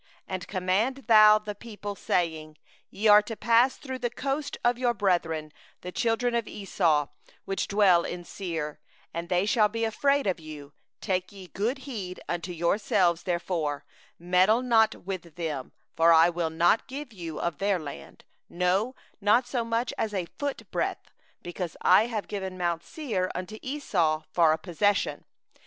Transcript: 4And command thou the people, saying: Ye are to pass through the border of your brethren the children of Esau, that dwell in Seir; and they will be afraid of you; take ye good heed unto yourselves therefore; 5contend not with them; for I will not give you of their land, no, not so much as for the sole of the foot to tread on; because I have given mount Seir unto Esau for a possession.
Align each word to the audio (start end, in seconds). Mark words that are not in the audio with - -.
4And 0.27 0.47
command 0.47 0.95
thou 1.05 1.37
the 1.37 1.53
people, 1.53 1.93
saying: 1.93 2.57
Ye 2.89 3.07
are 3.07 3.21
to 3.21 3.35
pass 3.35 3.77
through 3.77 3.99
the 3.99 4.09
border 4.09 4.57
of 4.65 4.79
your 4.79 4.95
brethren 4.95 5.51
the 5.81 5.91
children 5.91 6.33
of 6.33 6.47
Esau, 6.47 7.09
that 7.45 7.67
dwell 7.69 8.03
in 8.03 8.23
Seir; 8.23 8.79
and 9.13 9.29
they 9.29 9.47
will 9.55 9.67
be 9.67 9.83
afraid 9.83 10.25
of 10.25 10.39
you; 10.39 10.73
take 11.01 11.31
ye 11.31 11.49
good 11.49 11.77
heed 11.85 12.19
unto 12.27 12.51
yourselves 12.51 13.21
therefore; 13.21 13.85
5contend 14.19 14.65
not 14.65 14.95
with 15.05 15.35
them; 15.35 15.71
for 15.95 16.11
I 16.11 16.31
will 16.31 16.49
not 16.49 16.87
give 16.87 17.13
you 17.13 17.39
of 17.39 17.59
their 17.59 17.77
land, 17.77 18.25
no, 18.49 18.95
not 19.21 19.45
so 19.45 19.63
much 19.63 19.93
as 19.99 20.09
for 20.09 20.09
the 20.09 20.09
sole 20.17 20.21
of 20.21 20.25
the 20.25 20.33
foot 20.39 20.57
to 20.57 20.63
tread 20.65 20.97
on; 20.97 21.13
because 21.43 21.77
I 21.81 22.07
have 22.07 22.27
given 22.27 22.57
mount 22.57 22.81
Seir 22.83 23.29
unto 23.35 23.59
Esau 23.61 24.23
for 24.33 24.51
a 24.51 24.57
possession. 24.57 25.25